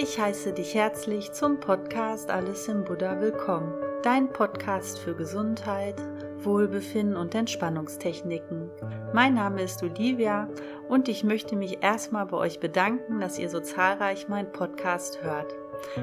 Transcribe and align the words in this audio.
Ich 0.00 0.20
heiße 0.20 0.52
dich 0.52 0.76
herzlich 0.76 1.32
zum 1.32 1.58
Podcast 1.58 2.30
Alles 2.30 2.68
im 2.68 2.84
Buddha 2.84 3.20
willkommen. 3.20 3.74
Dein 4.04 4.28
Podcast 4.28 5.00
für 5.00 5.16
Gesundheit, 5.16 5.96
Wohlbefinden 6.38 7.16
und 7.16 7.34
Entspannungstechniken. 7.34 8.70
Mein 9.12 9.34
Name 9.34 9.60
ist 9.62 9.82
Olivia 9.82 10.48
und 10.88 11.08
ich 11.08 11.24
möchte 11.24 11.56
mich 11.56 11.82
erstmal 11.82 12.26
bei 12.26 12.36
euch 12.36 12.60
bedanken, 12.60 13.18
dass 13.18 13.40
ihr 13.40 13.50
so 13.50 13.58
zahlreich 13.58 14.28
meinen 14.28 14.52
Podcast 14.52 15.24
hört, 15.24 15.52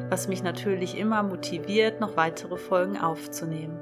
was 0.10 0.28
mich 0.28 0.44
natürlich 0.44 0.98
immer 0.98 1.24
motiviert, 1.24 2.02
noch 2.02 2.18
weitere 2.18 2.58
Folgen 2.58 2.98
aufzunehmen. 2.98 3.80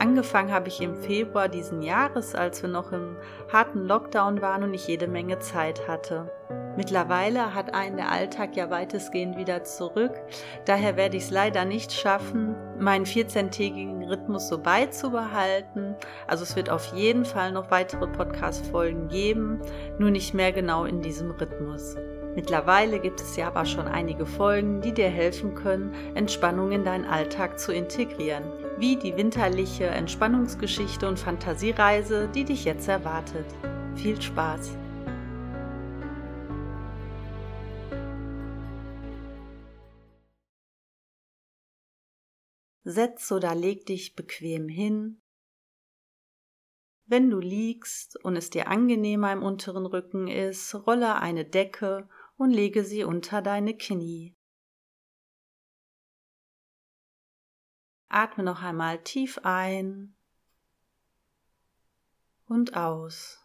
Angefangen 0.00 0.52
habe 0.52 0.68
ich 0.68 0.80
im 0.80 0.94
Februar 0.94 1.48
diesen 1.48 1.82
Jahres, 1.82 2.34
als 2.34 2.62
wir 2.62 2.68
noch 2.68 2.92
im 2.92 3.16
harten 3.52 3.86
Lockdown 3.86 4.40
waren 4.40 4.62
und 4.62 4.72
ich 4.74 4.86
jede 4.86 5.08
Menge 5.08 5.40
Zeit 5.40 5.88
hatte. 5.88 6.30
Mittlerweile 6.76 7.56
hat 7.56 7.74
einen 7.74 7.96
der 7.96 8.12
Alltag 8.12 8.54
ja 8.54 8.70
weitestgehend 8.70 9.36
wieder 9.36 9.64
zurück. 9.64 10.12
Daher 10.64 10.96
werde 10.96 11.16
ich 11.16 11.24
es 11.24 11.30
leider 11.30 11.64
nicht 11.64 11.92
schaffen, 11.92 12.54
meinen 12.78 13.04
14-tägigen 13.04 14.08
Rhythmus 14.08 14.48
so 14.48 14.58
beizubehalten. 14.58 15.96
Also 16.28 16.44
es 16.44 16.54
wird 16.54 16.70
auf 16.70 16.94
jeden 16.94 17.24
Fall 17.24 17.50
noch 17.50 17.72
weitere 17.72 18.06
Podcast-Folgen 18.06 19.08
geben, 19.08 19.60
nur 19.98 20.12
nicht 20.12 20.34
mehr 20.34 20.52
genau 20.52 20.84
in 20.84 21.02
diesem 21.02 21.32
Rhythmus. 21.32 21.96
Mittlerweile 22.36 23.00
gibt 23.00 23.20
es 23.20 23.34
ja 23.34 23.48
aber 23.48 23.64
schon 23.64 23.88
einige 23.88 24.24
Folgen, 24.24 24.80
die 24.80 24.92
dir 24.92 25.08
helfen 25.08 25.56
können, 25.56 25.92
Entspannung 26.14 26.70
in 26.70 26.84
deinen 26.84 27.04
Alltag 27.04 27.58
zu 27.58 27.72
integrieren, 27.72 28.44
wie 28.78 28.96
die 28.96 29.16
winterliche 29.16 29.86
Entspannungsgeschichte 29.86 31.08
und 31.08 31.18
Fantasiereise, 31.18 32.28
die 32.28 32.44
dich 32.44 32.64
jetzt 32.64 32.88
erwartet. 32.88 33.46
Viel 33.96 34.20
Spaß! 34.20 34.70
Setz 42.84 43.32
oder 43.32 43.54
leg 43.54 43.84
dich 43.84 44.14
bequem 44.14 44.68
hin. 44.68 45.20
Wenn 47.04 47.28
du 47.30 47.38
liegst 47.38 48.22
und 48.24 48.36
es 48.36 48.48
dir 48.48 48.68
angenehmer 48.68 49.32
im 49.32 49.42
unteren 49.42 49.86
Rücken 49.86 50.28
ist, 50.28 50.74
rolle 50.86 51.16
eine 51.16 51.44
Decke 51.44 52.08
und 52.36 52.50
lege 52.50 52.84
sie 52.84 53.02
unter 53.04 53.42
deine 53.42 53.76
Knie. 53.76 54.37
Atme 58.08 58.42
noch 58.42 58.62
einmal 58.62 59.02
tief 59.02 59.38
ein 59.42 60.14
und 62.46 62.74
aus. 62.74 63.44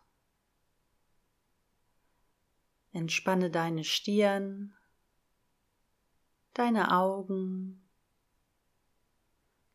Entspanne 2.94 3.50
deine 3.50 3.84
Stirn, 3.84 4.74
deine 6.54 6.92
Augen, 6.96 7.84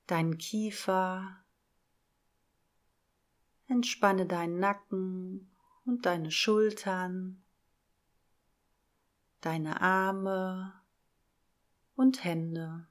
deinen 0.06 0.38
Kiefer, 0.38 1.44
entspanne 3.66 4.24
deinen 4.26 4.58
Nacken 4.58 5.50
und 5.84 6.06
deine 6.06 6.30
Schultern, 6.30 7.44
deine 9.40 9.80
Arme 9.80 10.80
und 11.94 12.24
Hände. 12.24 12.87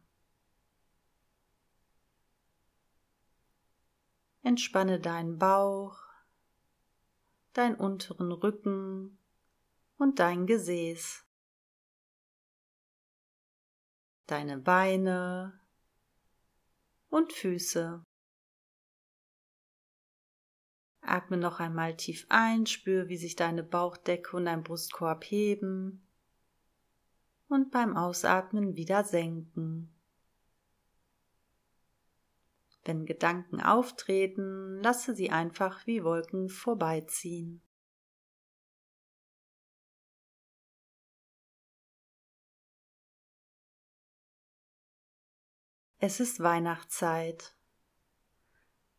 Entspanne 4.48 5.02
deinen 5.02 5.38
Bauch, 5.38 6.00
deinen 7.52 7.76
unteren 7.76 8.32
Rücken 8.32 9.20
und 9.98 10.20
dein 10.20 10.48
Gesäß, 10.48 11.26
deine 14.26 14.58
Beine, 14.58 15.60
und 17.10 17.34
Füße. 17.34 18.02
Atme 21.02 21.36
noch 21.36 21.60
einmal 21.60 21.98
tief 21.98 22.26
ein, 22.30 22.66
spür, 22.66 23.10
wie 23.10 23.18
sich 23.18 23.36
deine 23.36 23.64
Bauchdecke 23.64 24.38
und 24.38 24.46
dein 24.46 24.64
Brustkorb 24.64 25.26
heben 25.26 26.08
und 27.50 27.70
beim 27.72 27.98
Ausatmen 27.98 28.78
wieder 28.78 29.04
senken. 29.04 29.94
Wenn 32.88 33.06
Gedanken 33.06 33.62
auftreten, 33.62 34.82
lasse 34.82 35.14
sie 35.14 35.30
einfach 35.30 35.86
wie 35.86 36.06
Wolken 36.06 36.48
vorbeiziehen. 36.48 37.62
Es 46.00 46.22
ist 46.22 46.40
Weihnachtszeit. 46.40 47.58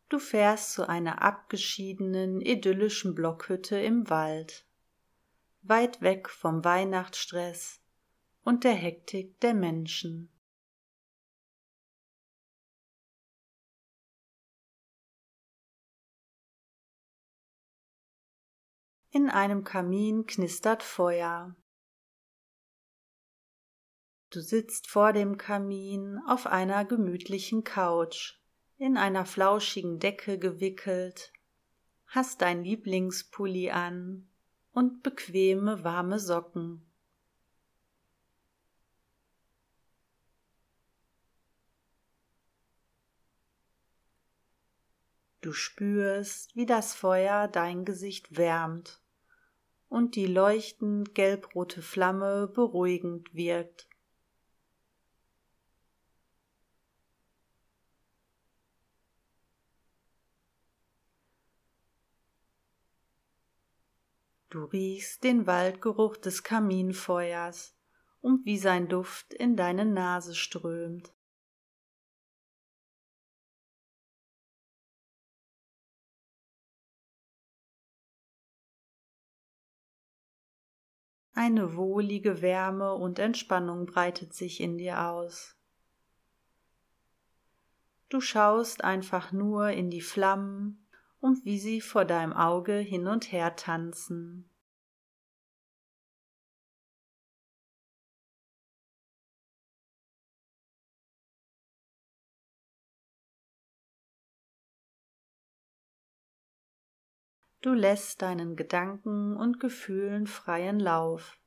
Du 0.07 0.19
fährst 0.19 0.73
zu 0.73 0.87
einer 0.87 1.23
abgeschiedenen, 1.23 2.41
idyllischen 2.41 3.15
Blockhütte 3.15 3.79
im 3.81 4.07
Wald, 4.07 4.67
weit 5.63 5.99
weg 6.01 6.29
vom 6.29 6.63
Weihnachtsstress 6.63 7.81
und 8.43 8.65
der 8.65 8.73
Hektik 8.73 9.39
der 9.39 9.55
Menschen. 9.55 10.31
In 19.19 19.29
einem 19.29 19.65
Kamin 19.65 20.27
knistert 20.27 20.81
Feuer. 20.81 21.53
Du 24.29 24.39
sitzt 24.39 24.87
vor 24.87 25.11
dem 25.11 25.37
Kamin 25.37 26.21
auf 26.25 26.47
einer 26.47 26.85
gemütlichen 26.85 27.65
Couch, 27.65 28.39
in 28.77 28.95
einer 28.95 29.25
flauschigen 29.25 29.99
Decke 29.99 30.39
gewickelt, 30.39 31.33
hast 32.07 32.41
dein 32.41 32.63
Lieblingspulli 32.63 33.71
an 33.71 34.29
und 34.71 35.03
bequeme 35.03 35.83
warme 35.83 36.17
Socken. 36.17 36.89
Du 45.41 45.51
spürst, 45.51 46.55
wie 46.55 46.65
das 46.65 46.95
Feuer 46.95 47.49
dein 47.49 47.83
Gesicht 47.83 48.37
wärmt 48.37 49.01
und 49.89 50.15
die 50.15 50.27
leuchtend 50.27 51.15
gelbrote 51.15 51.81
Flamme 51.81 52.47
beruhigend 52.47 53.33
wirkt. 53.33 53.89
Du 64.49 64.63
riechst 64.65 65.23
den 65.23 65.45
Waldgeruch 65.45 66.17
des 66.17 66.41
Kaminfeuers 66.41 67.75
und 68.21 68.45
wie 68.45 68.57
sein 68.57 68.87
Duft 68.87 69.33
in 69.33 69.55
deine 69.55 69.85
Nase 69.85 70.33
strömt. 70.33 71.13
Eine 81.41 81.77
wohlige 81.77 82.41
Wärme 82.41 82.95
und 82.95 83.17
Entspannung 83.17 83.85
breitet 83.85 84.33
sich 84.33 84.59
in 84.59 84.77
dir 84.77 85.05
aus. 85.07 85.55
Du 88.09 88.19
schaust 88.19 88.83
einfach 88.83 89.31
nur 89.31 89.69
in 89.69 89.89
die 89.89 90.01
Flammen 90.01 90.85
und 91.21 91.45
wie 91.45 91.57
sie 91.57 91.79
vor 91.79 92.03
deinem 92.03 92.33
Auge 92.33 92.75
hin 92.75 93.07
und 93.07 93.31
her 93.31 93.55
tanzen. 93.55 94.49
Du 107.61 107.73
lässt 107.73 108.21
deinen 108.21 108.55
Gedanken 108.55 109.35
und 109.35 109.59
Gefühlen 109.59 110.27
freien 110.27 110.79
Lauf 110.79 111.38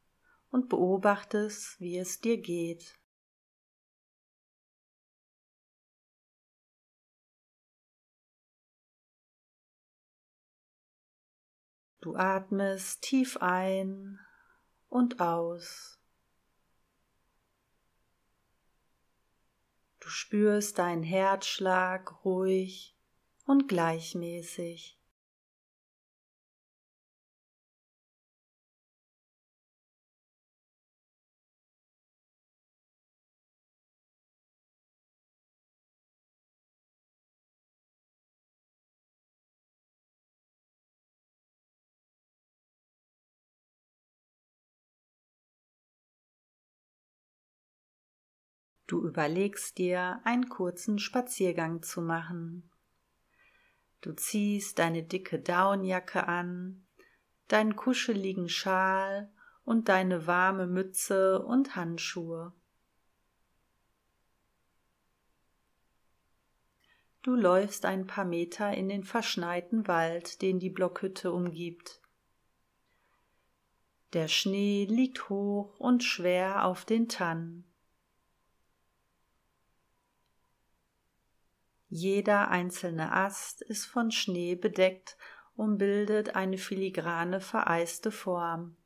und 0.53 0.69
beobachtest, 0.69 1.81
wie 1.81 1.99
es 1.99 2.21
dir 2.21 2.41
geht. 2.41 2.99
Du 12.01 12.17
atmest 12.17 13.03
tief 13.03 13.39
ein 13.39 14.21
und 14.89 15.21
aus. 15.21 15.99
Du 20.01 20.09
spürst 20.09 20.79
deinen 20.79 21.05
Herzschlag 21.05 22.25
ruhig 22.25 22.97
und 23.47 23.69
gleichmäßig. 23.69 25.02
Du 48.93 49.07
überlegst 49.07 49.79
dir, 49.79 50.21
einen 50.23 50.51
kurzen 50.51 50.99
Spaziergang 50.99 51.83
zu 51.83 52.03
machen. 52.03 52.71
Du 54.03 54.13
ziehst 54.13 54.79
deine 54.79 55.03
dicke 55.03 55.39
Daunenjacke 55.39 56.29
an, 56.29 56.85
deinen 57.49 57.75
kuscheligen 57.75 58.51
Schal 58.51 59.33
und 59.65 59.89
deine 59.89 60.27
warme 60.27 60.67
Mütze 60.67 61.43
und 61.43 61.75
Handschuhe. 61.75 62.53
Du 67.23 67.35
läufst 67.35 67.87
ein 67.87 68.07
paar 68.07 68.27
Meter 68.27 68.75
in 68.75 68.91
den 68.91 69.05
verschneiten 69.05 69.89
Wald, 69.89 70.43
den 70.43 70.59
die 70.59 70.69
Blockhütte 70.69 71.33
umgibt. 71.33 72.03
Der 74.13 74.29
Schnee 74.29 74.85
liegt 74.85 75.31
hoch 75.31 75.81
und 75.81 76.05
schwer 76.05 76.67
auf 76.67 76.85
den 76.85 77.09
Tannen. 77.09 77.72
Jeder 81.95 82.49
einzelne 82.49 83.13
Ast 83.13 83.61
ist 83.61 83.85
von 83.85 84.11
Schnee 84.11 84.55
bedeckt 84.55 85.19
und 85.57 85.77
bildet 85.77 86.35
eine 86.35 86.57
filigrane 86.57 87.39
vereiste 87.39 88.11
Form. 88.11 88.79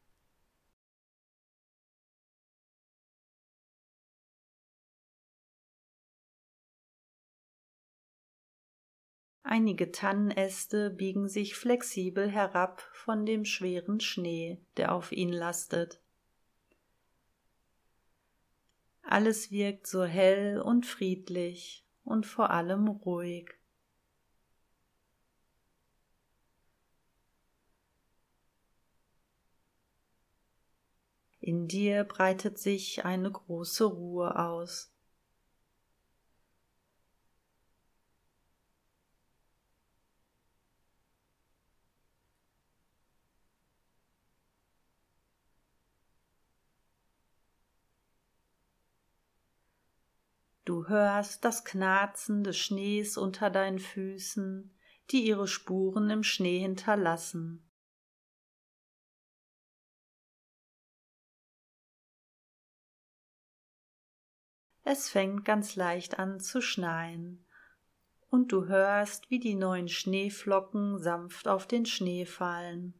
Einige 9.45 9.93
Tannenäste 9.93 10.91
biegen 10.91 11.29
sich 11.29 11.55
flexibel 11.55 12.29
herab 12.29 12.81
von 12.93 13.25
dem 13.25 13.45
schweren 13.45 14.01
Schnee, 14.01 14.61
der 14.77 14.93
auf 14.93 15.13
ihnen 15.13 15.33
lastet. 15.33 16.03
Alles 19.03 19.53
wirkt 19.53 19.87
so 19.87 20.03
hell 20.03 20.61
und 20.61 20.87
friedlich 20.87 21.86
und 22.07 22.25
vor 22.25 22.51
allem 22.51 22.87
ruhig. 22.89 23.51
In 31.41 31.69
dir 31.69 32.05
breitet 32.05 32.59
sich 32.59 33.05
eine 33.05 33.31
große 33.31 33.85
Ruhe 33.85 34.39
aus. 34.39 34.96
Du 50.87 50.93
hörst 50.93 51.45
das 51.45 51.65
Knarzen 51.65 52.45
des 52.45 52.57
Schnees 52.57 53.17
unter 53.17 53.51
deinen 53.51 53.81
Füßen, 53.81 54.73
die 55.11 55.27
ihre 55.27 55.49
Spuren 55.49 56.11
im 56.11 56.23
Schnee 56.23 56.61
hinterlassen. 56.61 57.69
Es 64.85 65.09
fängt 65.09 65.45
ganz 65.45 65.75
leicht 65.75 66.21
an 66.21 66.39
zu 66.39 66.63
schneien, 66.63 67.45
und 68.29 68.53
du 68.53 68.67
hörst, 68.67 69.29
wie 69.29 69.41
die 69.41 69.57
neuen 69.57 69.89
Schneeflocken 69.89 71.01
sanft 71.01 71.49
auf 71.49 71.67
den 71.67 71.87
Schnee 71.87 72.27
fallen. 72.27 72.95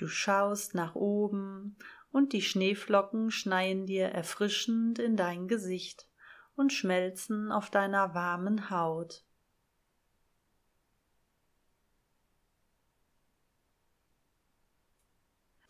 Du 0.00 0.08
schaust 0.08 0.74
nach 0.74 0.94
oben 0.94 1.76
und 2.10 2.32
die 2.32 2.40
Schneeflocken 2.40 3.30
schneien 3.30 3.84
dir 3.84 4.06
erfrischend 4.06 4.98
in 4.98 5.14
dein 5.14 5.46
Gesicht 5.46 6.08
und 6.56 6.72
schmelzen 6.72 7.52
auf 7.52 7.68
deiner 7.68 8.14
warmen 8.14 8.70
Haut. 8.70 9.26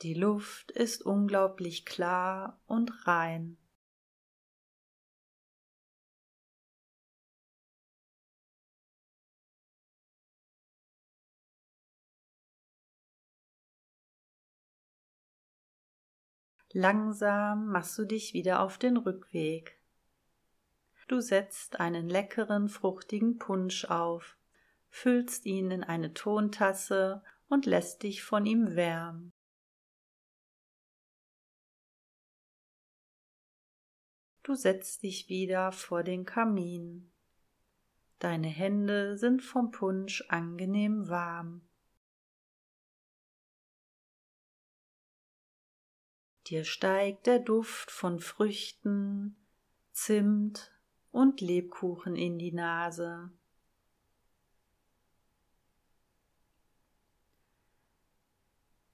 Die 0.02 0.14
Luft 0.14 0.70
ist 0.70 1.02
unglaublich 1.02 1.84
klar 1.84 2.62
und 2.68 3.08
rein. 3.08 3.56
Langsam 16.72 17.66
machst 17.66 17.98
du 17.98 18.04
dich 18.04 18.32
wieder 18.32 18.60
auf 18.60 18.78
den 18.78 18.96
Rückweg. 18.96 19.76
Du 21.08 21.20
setzt 21.20 21.80
einen 21.80 22.08
leckeren, 22.08 22.68
fruchtigen 22.68 23.38
Punsch 23.38 23.86
auf, 23.86 24.36
füllst 24.88 25.44
ihn 25.46 25.72
in 25.72 25.82
eine 25.82 26.14
Tontasse 26.14 27.24
und 27.48 27.66
lässt 27.66 28.04
dich 28.04 28.22
von 28.22 28.46
ihm 28.46 28.76
wärmen. 28.76 29.32
Du 34.44 34.54
setzt 34.54 35.02
dich 35.02 35.28
wieder 35.28 35.72
vor 35.72 36.04
den 36.04 36.24
Kamin. 36.24 37.10
Deine 38.20 38.48
Hände 38.48 39.18
sind 39.18 39.42
vom 39.42 39.72
Punsch 39.72 40.24
angenehm 40.28 41.08
warm. 41.08 41.62
Dir 46.50 46.64
steigt 46.64 47.28
der 47.28 47.38
Duft 47.38 47.92
von 47.92 48.18
Früchten, 48.18 49.36
Zimt 49.92 50.72
und 51.12 51.40
Lebkuchen 51.40 52.16
in 52.16 52.40
die 52.40 52.50
Nase. 52.50 53.30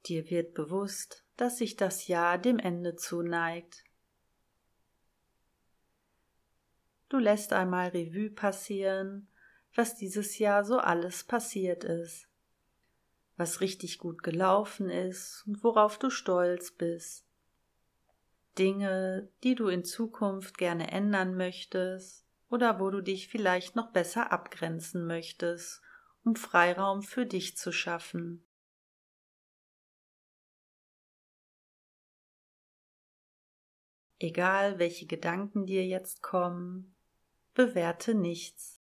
Dir 0.05 0.29
wird 0.29 0.53
bewusst, 0.53 1.25
dass 1.39 1.57
sich 1.57 1.77
das 1.77 2.09
Jahr 2.09 2.37
dem 2.37 2.59
Ende 2.59 2.95
zuneigt. 2.95 3.85
Du 7.09 7.17
lässt 7.17 7.55
einmal 7.55 7.89
Revue 7.89 8.29
passieren, 8.29 9.29
was 9.75 9.97
dieses 9.97 10.39
Jahr 10.39 10.63
so 10.63 10.79
alles 10.79 11.25
passiert 11.25 11.85
ist, 11.85 12.29
was 13.39 13.63
richtig 13.63 13.97
gut 13.97 14.23
gelaufen 14.23 14.91
ist 14.91 15.43
und 15.47 15.65
worauf 15.65 15.99
du 15.99 16.11
stolz 16.11 16.71
bist. 16.71 17.25
Dinge, 18.59 19.31
die 19.43 19.55
du 19.55 19.69
in 19.69 19.85
Zukunft 19.85 20.59
gerne 20.59 20.91
ändern 20.91 21.37
möchtest 21.37 22.27
oder 22.49 22.81
wo 22.81 22.91
du 22.91 23.03
dich 23.03 23.29
vielleicht 23.29 23.77
noch 23.77 23.93
besser 23.93 24.33
abgrenzen 24.33 25.07
möchtest, 25.07 25.83
um 26.25 26.37
Freiraum 26.37 27.03
für 27.03 27.27
dich 27.27 27.57
zu 27.57 27.73
schaffen. 27.73 28.47
Egal 34.19 34.79
welche 34.79 35.07
Gedanken 35.07 35.67
dir 35.67 35.87
jetzt 35.87 36.23
kommen, 36.23 36.97
bewerte 37.55 38.15
nichts. 38.15 38.75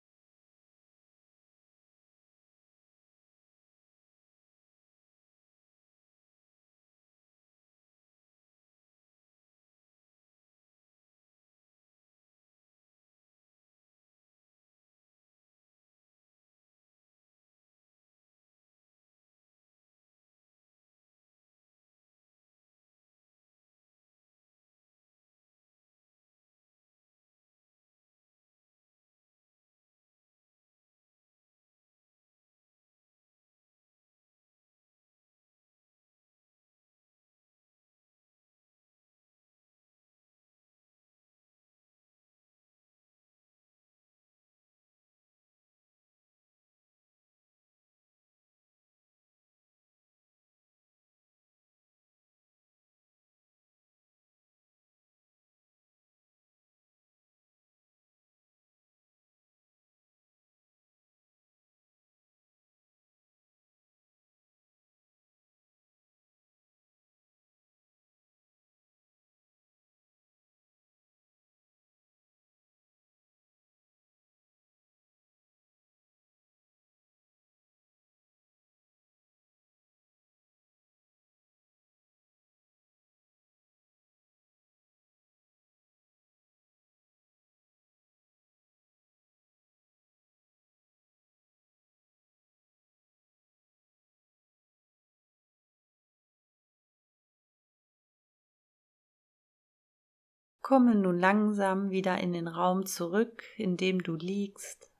Komme 100.73 100.95
nun 100.95 101.19
langsam 101.19 101.91
wieder 101.91 102.17
in 102.17 102.33
den 102.33 102.49
Raum 102.49 102.87
zurück, 102.87 103.45
in 103.59 103.77
dem 103.77 104.03
du 104.03 104.15
liegst. 104.15 104.91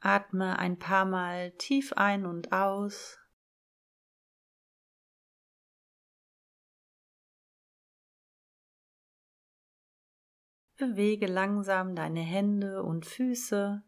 Atme 0.00 0.58
ein 0.58 0.78
paar 0.78 1.06
Mal 1.06 1.52
tief 1.52 1.94
ein 1.94 2.26
und 2.26 2.52
aus. 2.52 3.18
Bewege 10.76 11.24
langsam 11.24 11.96
deine 11.96 12.20
Hände 12.20 12.82
und 12.82 13.06
Füße. 13.06 13.82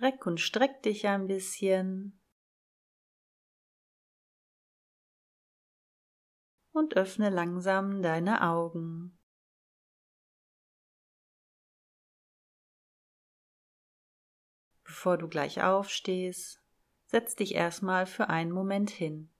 Reck 0.00 0.26
und 0.26 0.40
streck 0.40 0.82
dich 0.82 1.06
ein 1.06 1.26
bisschen. 1.26 2.18
Und 6.72 6.96
öffne 6.96 7.28
langsam 7.28 8.00
deine 8.00 8.42
Augen. 8.42 9.18
Bevor 14.84 15.18
du 15.18 15.28
gleich 15.28 15.62
aufstehst, 15.62 16.62
setz 17.06 17.36
dich 17.36 17.54
erstmal 17.54 18.06
für 18.06 18.28
einen 18.30 18.52
Moment 18.52 18.88
hin. 18.88 19.30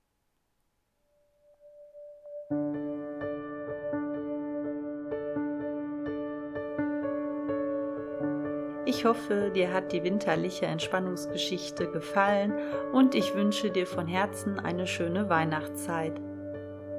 Ich 9.01 9.07
hoffe, 9.07 9.51
dir 9.55 9.73
hat 9.73 9.93
die 9.93 10.05
winterliche 10.05 10.67
Entspannungsgeschichte 10.67 11.91
gefallen 11.91 12.53
und 12.93 13.15
ich 13.15 13.35
wünsche 13.35 13.71
dir 13.71 13.87
von 13.87 14.07
Herzen 14.07 14.59
eine 14.59 14.87
schöne 14.87 15.31
Weihnachtszeit. 15.31 16.21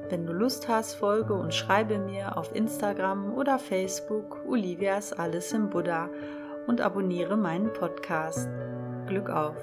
Wenn 0.10 0.25
du 0.25 0.34
Lust 0.34 0.67
hast, 0.67 0.96
folge 0.96 1.36
und 1.36 1.53
schreibe 1.53 2.00
mir 2.00 2.38
auf 2.38 2.55
Instagram 2.55 3.36
oder 3.36 3.60
Facebook 3.60 4.43
Olivias 4.48 5.13
Alles 5.13 5.53
im 5.53 5.70
Buddha 5.70 6.10
und 6.65 6.81
abonniere 6.81 7.38
meinen 7.38 7.72
Podcast. 7.72 8.50
Glück 9.05 9.29
auf! 9.29 9.58